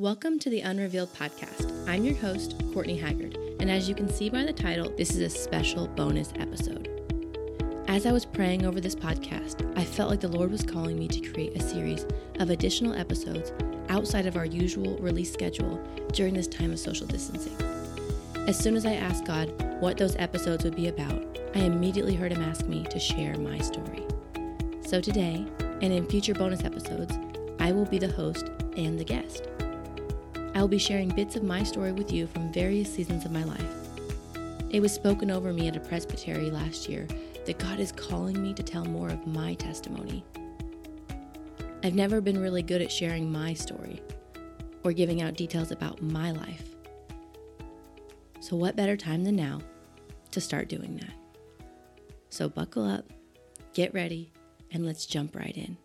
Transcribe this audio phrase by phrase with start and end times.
[0.00, 1.70] Welcome to the Unrevealed Podcast.
[1.86, 5.18] I'm your host, Courtney Haggard, and as you can see by the title, this is
[5.18, 6.88] a special bonus episode.
[7.86, 11.06] As I was praying over this podcast, I felt like the Lord was calling me
[11.08, 12.06] to create a series
[12.38, 13.52] of additional episodes
[13.90, 15.78] outside of our usual release schedule
[16.14, 17.58] during this time of social distancing.
[18.48, 22.32] As soon as I asked God what those episodes would be about, I immediately heard
[22.32, 24.06] Him ask me to share my story.
[24.80, 25.44] So today,
[25.82, 27.18] and in future bonus episodes,
[27.58, 29.46] I will be the host and the guest.
[30.54, 33.44] I will be sharing bits of my story with you from various seasons of my
[33.44, 33.74] life.
[34.70, 37.06] It was spoken over me at a presbytery last year
[37.46, 40.24] that God is calling me to tell more of my testimony.
[41.82, 44.02] I've never been really good at sharing my story
[44.84, 46.74] or giving out details about my life.
[48.40, 49.60] So, what better time than now
[50.32, 51.66] to start doing that?
[52.28, 53.06] So, buckle up,
[53.72, 54.32] get ready,
[54.72, 55.76] and let's jump right in.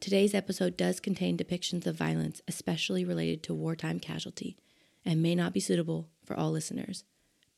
[0.00, 4.56] Today's episode does contain depictions of violence, especially related to wartime casualty,
[5.04, 7.04] and may not be suitable for all listeners.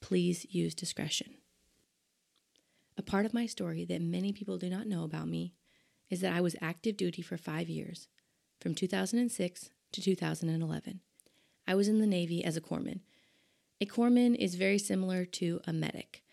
[0.00, 1.34] Please use discretion.
[2.98, 5.55] A part of my story that many people do not know about me
[6.11, 8.08] is that I was active duty for five years,
[8.61, 11.00] from 2006 to 2011.
[11.69, 13.03] I was in the Navy as a corpsman.
[13.81, 16.25] A corpsman is very similar to a medic.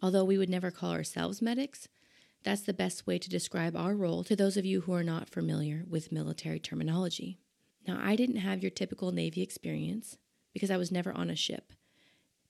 [0.00, 1.88] Although we would never call ourselves medics,
[2.44, 5.28] that's the best way to describe our role to those of you who are not
[5.28, 7.38] familiar with military terminology.
[7.86, 10.16] Now, I didn't have your typical Navy experience
[10.52, 11.72] because I was never on a ship.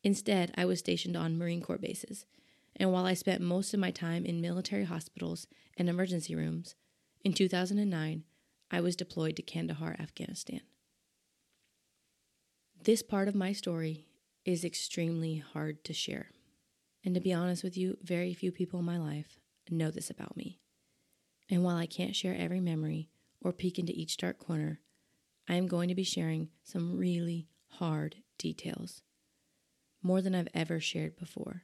[0.02, 2.26] Instead, I was stationed on Marine Corps bases.
[2.76, 6.74] And while I spent most of my time in military hospitals and emergency rooms,
[7.24, 8.24] in 2009,
[8.70, 10.60] I was deployed to Kandahar, Afghanistan.
[12.82, 14.06] This part of my story
[14.44, 16.30] is extremely hard to share.
[17.04, 19.38] And to be honest with you, very few people in my life
[19.70, 20.60] know this about me.
[21.50, 23.10] And while I can't share every memory
[23.40, 24.80] or peek into each dark corner,
[25.48, 29.02] I am going to be sharing some really hard details,
[30.02, 31.62] more than I've ever shared before.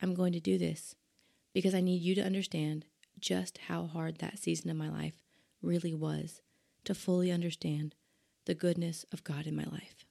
[0.00, 0.94] I'm going to do this
[1.52, 2.86] because I need you to understand
[3.18, 5.22] just how hard that season of my life
[5.60, 6.40] really was
[6.84, 7.94] to fully understand
[8.46, 10.06] the goodness of God in my life.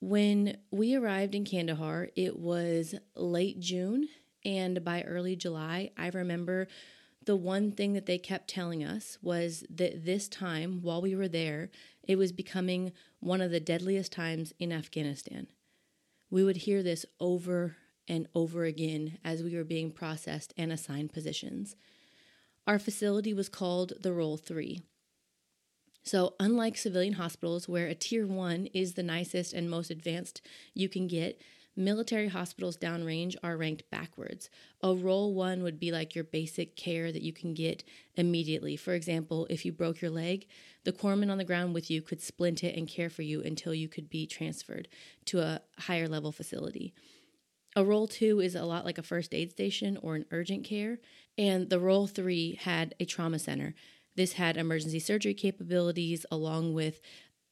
[0.00, 4.08] When we arrived in Kandahar, it was late June,
[4.44, 6.68] and by early July, I remember
[7.24, 11.28] the one thing that they kept telling us was that this time, while we were
[11.28, 11.70] there,
[12.02, 15.48] it was becoming one of the deadliest times in Afghanistan.
[16.30, 17.76] We would hear this over
[18.08, 21.76] and over again as we were being processed and assigned positions.
[22.66, 24.82] Our facility was called the Role 3.
[26.02, 30.40] So, unlike civilian hospitals, where a tier one is the nicest and most advanced
[30.72, 31.40] you can get,
[31.78, 34.50] military hospitals downrange are ranked backwards.
[34.82, 37.84] A role one would be like your basic care that you can get
[38.16, 38.76] immediately.
[38.76, 40.46] For example, if you broke your leg,
[40.84, 43.72] the corpsman on the ground with you could splint it and care for you until
[43.72, 44.88] you could be transferred
[45.26, 46.92] to a higher level facility.
[47.76, 50.98] A role two is a lot like a first aid station or an urgent care,
[51.36, 53.74] and the role three had a trauma center
[54.18, 57.00] this had emergency surgery capabilities along with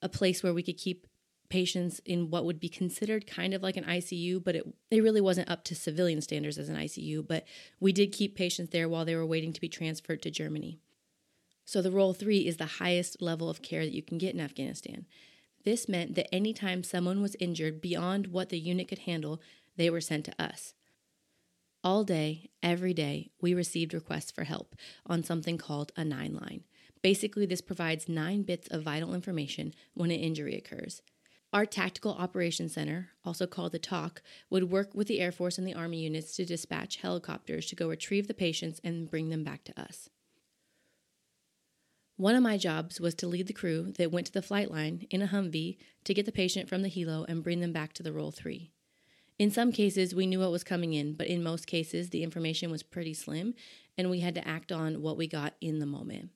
[0.03, 1.07] a place where we could keep
[1.49, 5.21] patients in what would be considered kind of like an ICU, but it, it really
[5.21, 7.27] wasn't up to civilian standards as an ICU.
[7.27, 7.45] But
[7.81, 10.79] we did keep patients there while they were waiting to be transferred to Germany.
[11.65, 14.41] So the role three is the highest level of care that you can get in
[14.41, 15.07] Afghanistan.
[15.65, 19.41] This meant that anytime someone was injured beyond what the unit could handle,
[19.77, 20.75] they were sent to us.
[21.83, 26.65] All day, every day, we received requests for help on something called a nine line.
[27.03, 31.03] Basically, this provides nine bits of vital information when an injury occurs.
[31.57, 35.67] Our Tactical Operations Center, also called the TOC, would work with the Air Force and
[35.67, 39.65] the Army units to dispatch helicopters to go retrieve the patients and bring them back
[39.65, 40.11] to us.
[42.19, 45.07] One of my jobs was to lead the crew that went to the flight line
[45.09, 48.03] in a Humvee to get the patient from the helo and bring them back to
[48.03, 48.71] the Role 3.
[49.39, 52.71] In some cases, we knew what was coming in, but in most cases, the information
[52.71, 53.55] was pretty slim
[53.97, 56.29] and we had to act on what we got in the moment.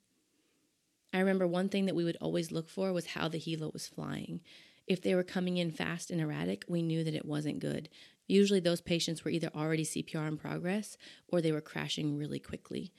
[1.12, 3.86] I remember one thing that we would always look for was how the helo was
[3.86, 4.40] flying.
[4.86, 7.88] If they were coming in fast and erratic, we knew that it wasn't good.
[8.26, 10.96] Usually, those patients were either already CPR in progress
[11.28, 12.92] or they were crashing really quickly.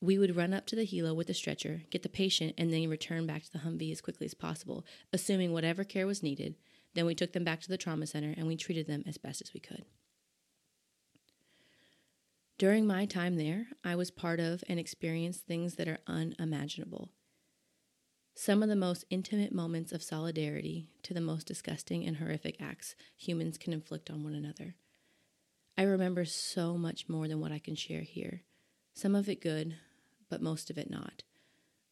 [0.00, 2.88] We would run up to the helo with the stretcher, get the patient, and then
[2.88, 6.56] return back to the Humvee as quickly as possible, assuming whatever care was needed,
[6.96, 9.42] then we took them back to the trauma center and we treated them as best
[9.42, 9.84] as we could.
[12.58, 17.10] During my time there, I was part of and experienced things that are unimaginable.
[18.38, 22.94] Some of the most intimate moments of solidarity to the most disgusting and horrific acts
[23.16, 24.74] humans can inflict on one another.
[25.78, 28.42] I remember so much more than what I can share here.
[28.92, 29.76] Some of it good,
[30.28, 31.22] but most of it not.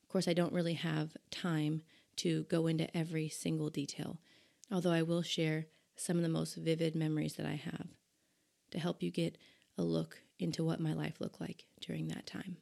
[0.03, 1.81] Of course, I don't really have time
[2.17, 4.19] to go into every single detail,
[4.71, 7.89] although I will share some of the most vivid memories that I have
[8.71, 9.39] to help you get
[9.79, 12.59] a look into what my life looked like during that time.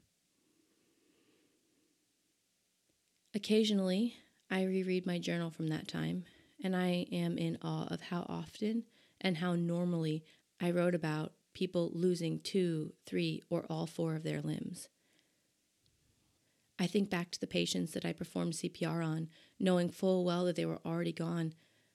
[3.34, 4.16] Occasionally,
[4.50, 6.24] I reread my journal from that time,
[6.62, 8.84] and I am in awe of how often
[9.20, 10.22] and how normally
[10.60, 14.88] I wrote about people losing two, three, or all four of their limbs.
[16.78, 20.56] I think back to the patients that I performed CPR on, knowing full well that
[20.56, 21.54] they were already gone,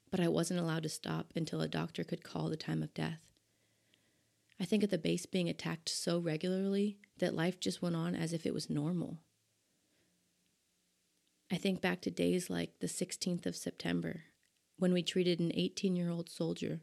[0.09, 3.19] but I wasn't allowed to stop until a doctor could call the time of death.
[4.59, 8.33] I think of the base being attacked so regularly that life just went on as
[8.33, 9.19] if it was normal.
[11.49, 14.23] I think back to days like the 16th of September,
[14.77, 16.81] when we treated an 18 year old soldier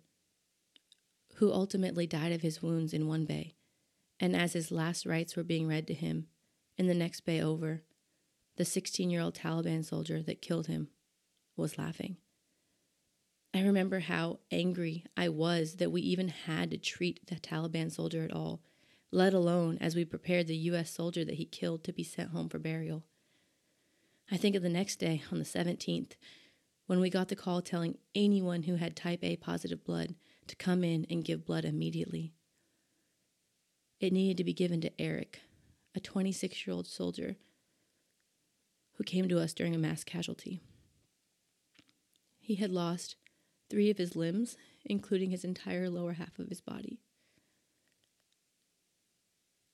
[1.37, 3.57] who ultimately died of his wounds in one bay,
[4.19, 6.29] and as his last rites were being read to him,
[6.79, 7.83] in the next bay over,
[8.57, 10.89] the 16 year old Taliban soldier that killed him
[11.57, 12.17] was laughing.
[13.53, 18.25] I remember how angry I was that we even had to treat the Taliban soldier
[18.25, 18.63] at all,
[19.13, 20.91] let alone as we prepared the U.S.
[20.91, 23.05] soldier that he killed to be sent home for burial.
[24.31, 26.13] I think of the next day, on the 17th,
[26.87, 30.15] when we got the call telling anyone who had type A positive blood
[30.47, 32.33] to come in and give blood immediately.
[34.01, 35.41] It needed to be given to Eric,
[35.95, 37.37] a 26 year old soldier
[38.97, 40.61] who came to us during a mass casualty.
[42.39, 43.17] He had lost
[43.71, 47.01] three of his limbs, including his entire lower half of his body.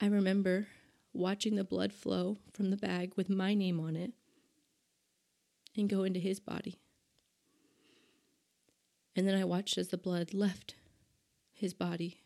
[0.00, 0.68] I remember
[1.12, 4.12] watching the blood flow from the bag with my name on it
[5.76, 6.78] and go into his body.
[9.16, 10.74] And then I watched as the blood left
[11.52, 12.22] his body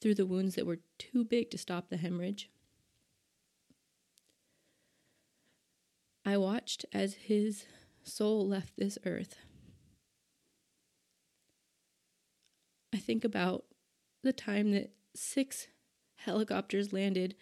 [0.00, 2.50] through the wounds that were too big to stop the hemorrhage.
[6.24, 7.64] I watched as his
[8.02, 9.36] soul left this earth.
[12.92, 13.64] I think about
[14.22, 15.68] the time that six
[16.16, 17.34] helicopters landed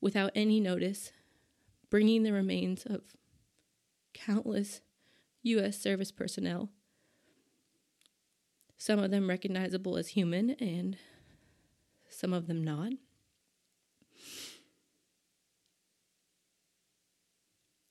[0.00, 1.12] without any notice,
[1.90, 3.02] bringing the remains of
[4.14, 4.80] countless
[5.42, 5.78] U.S.
[5.78, 6.70] service personnel,
[8.76, 10.96] some of them recognizable as human and
[12.08, 12.92] some of them not.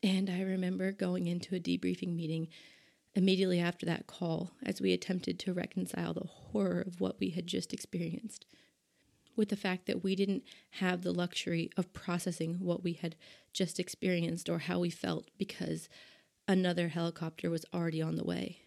[0.04, 2.48] And I remember going into a debriefing meeting
[3.14, 7.46] immediately after that call as we attempted to reconcile the horror of what we had
[7.46, 8.46] just experienced
[9.36, 13.16] with the fact that we didn't have the luxury of processing what we had
[13.54, 15.90] just experienced or how we felt because
[16.52, 18.60] another helicopter was already on the way.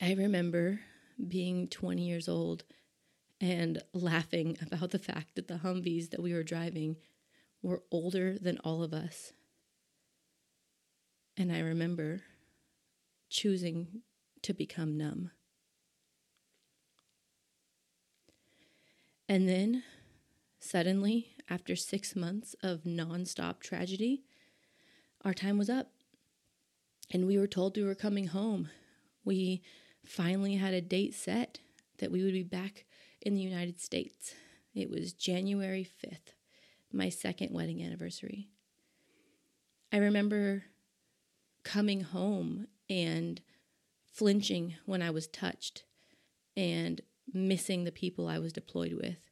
[0.00, 0.80] I remember
[1.28, 2.64] being 20 years old
[3.40, 6.96] and laughing about the fact that the Humvees that we were driving
[7.62, 9.32] were older than all of us
[11.36, 12.22] and I remember
[13.30, 14.02] choosing
[14.42, 15.30] to become numb.
[19.28, 19.82] And then,
[20.60, 24.24] suddenly, after six months of nonstop tragedy,
[25.24, 25.90] our time was up.
[27.10, 28.70] And we were told we were coming home.
[29.24, 29.62] We
[30.04, 31.58] finally had a date set
[31.98, 32.84] that we would be back
[33.20, 34.34] in the United States.
[34.74, 36.34] It was January 5th,
[36.92, 38.48] my second wedding anniversary.
[39.92, 40.64] I remember
[41.62, 43.40] coming home and
[44.10, 45.84] flinching when I was touched
[46.56, 47.00] and
[47.32, 49.28] missing the people I was deployed with.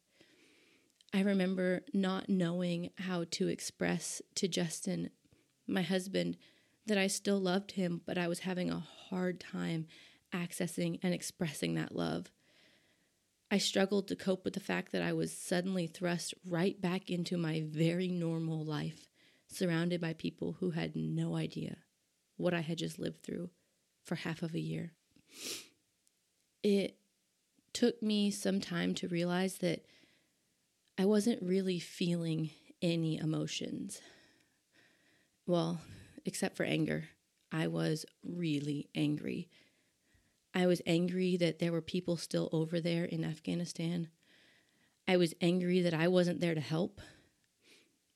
[1.12, 5.10] I remember not knowing how to express to Justin,
[5.70, 6.36] my husband,
[6.86, 9.86] that I still loved him, but I was having a hard time
[10.32, 12.30] accessing and expressing that love.
[13.50, 17.36] I struggled to cope with the fact that I was suddenly thrust right back into
[17.36, 19.08] my very normal life,
[19.48, 21.78] surrounded by people who had no idea
[22.36, 23.50] what I had just lived through
[24.04, 24.92] for half of a year.
[26.62, 26.96] It
[27.72, 29.84] took me some time to realize that
[30.96, 32.50] I wasn't really feeling
[32.82, 34.00] any emotions.
[35.50, 35.80] Well,
[36.24, 37.08] except for anger.
[37.50, 39.48] I was really angry.
[40.54, 44.10] I was angry that there were people still over there in Afghanistan.
[45.08, 47.00] I was angry that I wasn't there to help.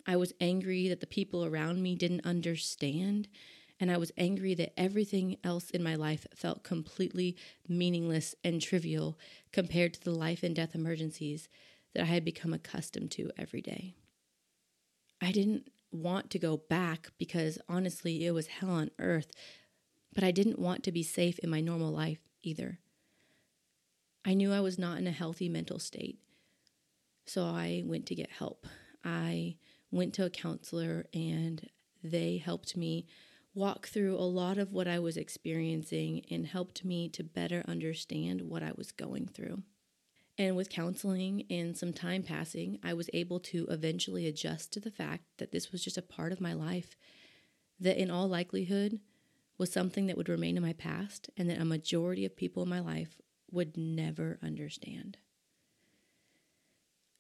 [0.07, 3.27] I was angry that the people around me didn't understand
[3.81, 7.37] and I was angry that everything else in my life felt completely
[7.67, 9.19] meaningless and trivial
[9.51, 11.49] compared to the life and death emergencies
[11.95, 13.97] that I had become accustomed to every day.
[15.21, 19.31] I didn't want to go back because honestly, it was hell on earth,
[20.15, 22.79] but I didn't want to be safe in my normal life either.
[24.25, 26.19] I knew I was not in a healthy mental state,
[27.27, 28.67] so I went to get help.
[29.05, 29.57] I
[29.91, 31.69] went to a counselor and
[32.03, 33.07] they helped me
[33.55, 38.43] walk through a lot of what I was experiencing and helped me to better understand
[38.43, 39.63] what I was going through.
[40.37, 44.91] And with counseling and some time passing, I was able to eventually adjust to the
[44.91, 46.97] fact that this was just a part of my life,
[47.79, 48.99] that in all likelihood
[49.59, 52.69] was something that would remain in my past, and that a majority of people in
[52.69, 53.21] my life
[53.53, 55.19] would never understand.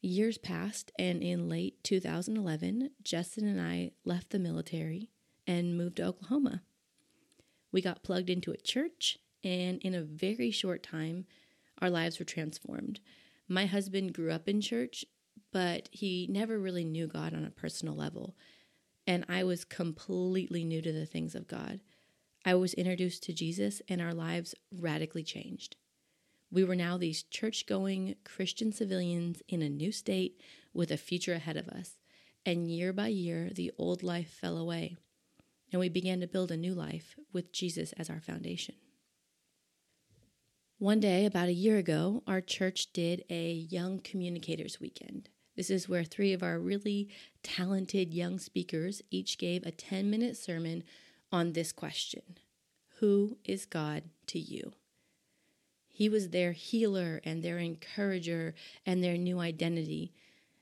[0.01, 5.11] Years passed, and in late 2011, Justin and I left the military
[5.47, 6.63] and moved to Oklahoma.
[7.71, 11.27] We got plugged into a church, and in a very short time,
[11.81, 13.01] our lives were transformed.
[13.49, 15.05] My husband grew up in church,
[15.53, 18.35] but he never really knew God on a personal level.
[19.07, 21.81] And I was completely new to the things of God.
[22.45, 25.77] I was introduced to Jesus, and our lives radically changed.
[26.51, 30.41] We were now these church going Christian civilians in a new state
[30.73, 31.99] with a future ahead of us.
[32.47, 34.97] And year by year, the old life fell away,
[35.73, 38.75] and we began to build a new life with Jesus as our foundation.
[40.85, 45.31] One day, about a year ago, our church did a Young Communicators Weekend.
[45.57, 47.09] This is where three of our really
[47.43, 50.85] talented young speakers each gave a 10 minute sermon
[51.33, 52.37] on this question
[52.99, 54.73] Who is God to you?
[55.89, 60.13] He was their healer and their encourager and their new identity.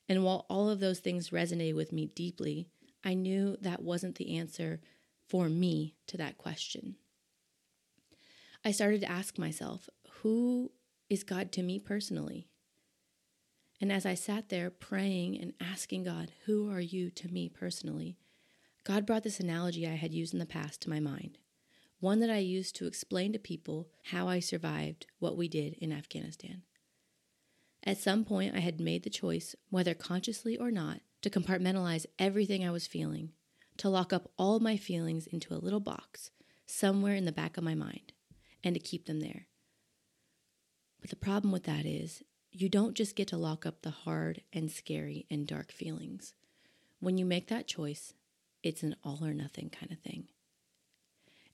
[0.09, 2.69] And while all of those things resonated with me deeply,
[3.05, 4.81] I knew that wasn't the answer
[5.27, 6.95] for me to that question.
[8.65, 9.89] I started to ask myself,
[10.23, 10.71] who
[11.11, 12.49] is God to me personally?
[13.81, 18.19] And as I sat there praying and asking God, Who are you to me personally?
[18.85, 21.39] God brought this analogy I had used in the past to my mind,
[21.99, 25.93] one that I used to explain to people how I survived what we did in
[25.93, 26.63] Afghanistan.
[27.85, 32.65] At some point, I had made the choice, whether consciously or not, to compartmentalize everything
[32.65, 33.31] I was feeling,
[33.79, 36.31] to lock up all my feelings into a little box
[36.65, 38.13] somewhere in the back of my mind,
[38.63, 39.47] and to keep them there.
[41.03, 44.43] But the problem with that is you don't just get to lock up the hard
[44.53, 46.33] and scary and dark feelings.
[47.01, 48.15] When you make that choice,
[48.63, 50.29] it's an all or nothing kind of thing.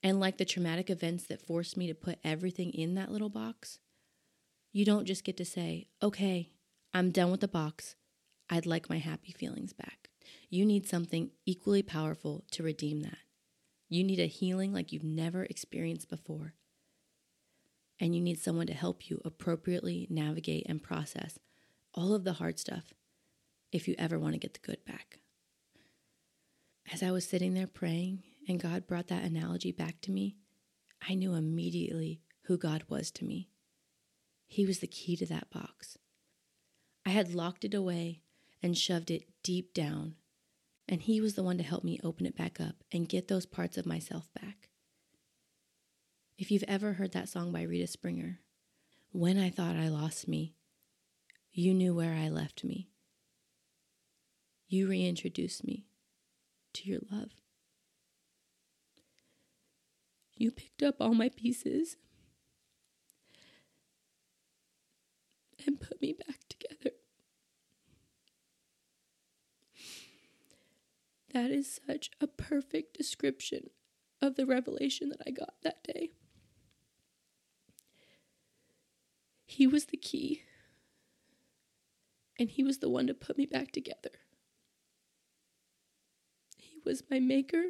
[0.02, 3.78] And like the traumatic events that forced me to put everything in that little box,
[4.70, 6.50] you don't just get to say, okay,
[6.92, 7.96] I'm done with the box.
[8.50, 10.10] I'd like my happy feelings back.
[10.50, 13.18] You need something equally powerful to redeem that.
[13.88, 16.54] You need a healing like you've never experienced before
[18.00, 21.38] and you need someone to help you appropriately navigate and process
[21.94, 22.92] all of the hard stuff
[23.72, 25.18] if you ever want to get the good back.
[26.92, 30.36] As I was sitting there praying and God brought that analogy back to me,
[31.06, 33.50] I knew immediately who God was to me.
[34.46, 35.98] He was the key to that box.
[37.04, 38.22] I had locked it away
[38.62, 40.14] and shoved it deep down,
[40.88, 43.46] and He was the one to help me open it back up and get those
[43.46, 44.67] parts of myself back.
[46.38, 48.38] If you've ever heard that song by Rita Springer,
[49.10, 50.54] When I Thought I Lost Me,
[51.50, 52.90] you knew where I left me.
[54.68, 55.86] You reintroduced me
[56.74, 57.30] to your love.
[60.36, 61.96] You picked up all my pieces
[65.66, 66.94] and put me back together.
[71.34, 73.70] That is such a perfect description
[74.22, 76.10] of the revelation that I got that day.
[79.50, 80.42] He was the key.
[82.38, 84.10] And He was the one to put me back together.
[86.58, 87.62] He was my maker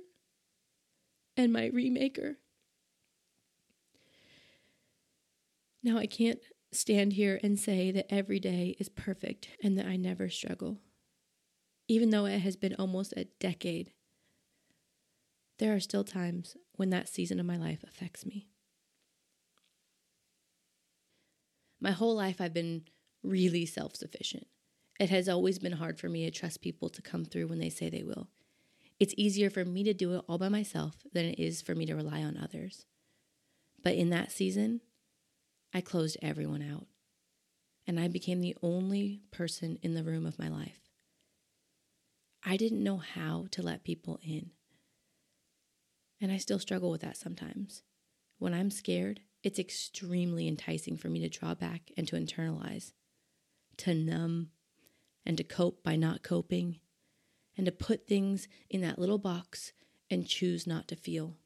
[1.37, 2.35] and my remaker.
[5.83, 6.41] Now, I can't
[6.73, 10.81] stand here and say that every day is perfect and that I never struggle.
[11.87, 13.93] Even though it has been almost a decade,
[15.59, 18.49] there are still times when that season of my life affects me.
[21.81, 22.85] My whole life, I've been
[23.23, 24.47] really self sufficient.
[24.99, 27.71] It has always been hard for me to trust people to come through when they
[27.71, 28.29] say they will.
[28.99, 31.87] It's easier for me to do it all by myself than it is for me
[31.87, 32.85] to rely on others.
[33.83, 34.81] But in that season,
[35.73, 36.89] I closed everyone out,
[37.87, 40.81] and I became the only person in the room of my life.
[42.45, 44.51] I didn't know how to let people in.
[46.21, 47.83] And I still struggle with that sometimes.
[48.39, 52.93] When I'm scared, it's extremely enticing for me to draw back and to internalize,
[53.79, 54.51] to numb,
[55.25, 56.81] and to cope by not coping,
[57.57, 59.73] and to put things in that little box
[60.11, 61.37] and choose not to feel.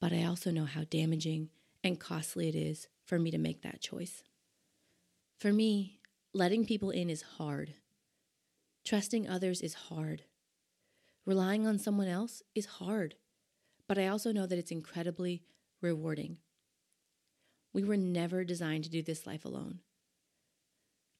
[0.00, 1.50] But I also know how damaging
[1.82, 4.22] and costly it is for me to make that choice.
[5.38, 6.00] For me,
[6.32, 7.74] letting people in is hard.
[8.84, 10.24] Trusting others is hard.
[11.26, 13.14] Relying on someone else is hard,
[13.88, 15.42] but I also know that it's incredibly
[15.80, 16.38] rewarding.
[17.74, 19.80] We were never designed to do this life alone.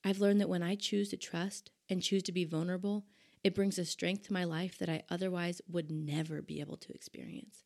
[0.05, 3.05] I've learned that when I choose to trust and choose to be vulnerable,
[3.43, 6.93] it brings a strength to my life that I otherwise would never be able to
[6.93, 7.65] experience.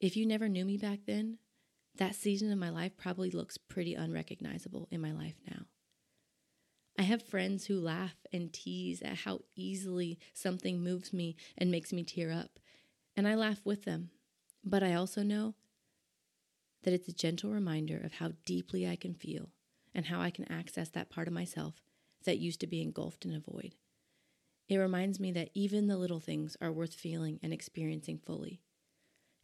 [0.00, 1.38] If you never knew me back then,
[1.96, 5.62] that season of my life probably looks pretty unrecognizable in my life now.
[6.98, 11.92] I have friends who laugh and tease at how easily something moves me and makes
[11.92, 12.58] me tear up,
[13.16, 14.10] and I laugh with them.
[14.64, 15.54] But I also know
[16.82, 19.50] that it's a gentle reminder of how deeply I can feel
[19.94, 21.82] and how I can access that part of myself
[22.24, 23.74] that used to be engulfed in a void.
[24.68, 28.60] It reminds me that even the little things are worth feeling and experiencing fully.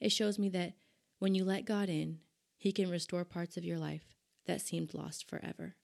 [0.01, 0.75] It shows me that
[1.19, 2.19] when you let God in,
[2.59, 4.15] He can restore parts of your life
[4.47, 5.77] that seemed lost forever.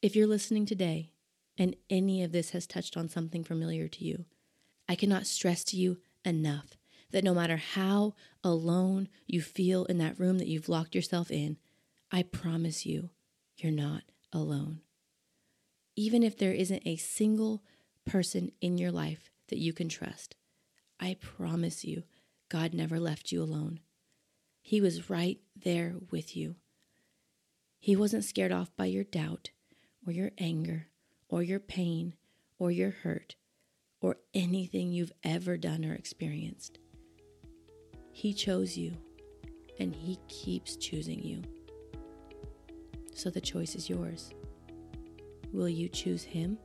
[0.00, 1.10] If you're listening today
[1.58, 4.26] and any of this has touched on something familiar to you,
[4.88, 6.76] I cannot stress to you enough
[7.12, 11.56] that no matter how alone you feel in that room that you've locked yourself in,
[12.10, 13.10] I promise you,
[13.56, 14.02] you're not
[14.32, 14.80] alone.
[15.94, 17.62] Even if there isn't a single
[18.04, 20.36] person in your life that you can trust,
[20.98, 22.02] I promise you,
[22.48, 23.80] God never left you alone.
[24.60, 26.56] He was right there with you.
[27.78, 29.50] He wasn't scared off by your doubt
[30.06, 30.86] or your anger
[31.28, 32.14] or your pain
[32.58, 33.36] or your hurt
[34.00, 36.78] or anything you've ever done or experienced.
[38.12, 38.92] He chose you
[39.78, 41.42] and He keeps choosing you.
[43.14, 44.30] So the choice is yours.
[45.52, 46.58] Will you choose Him?